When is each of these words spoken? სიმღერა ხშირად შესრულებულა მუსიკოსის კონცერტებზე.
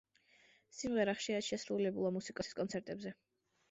სიმღერა 0.77 1.15
ხშირად 1.21 1.47
შესრულებულა 1.51 2.15
მუსიკოსის 2.19 2.63
კონცერტებზე. 2.65 3.19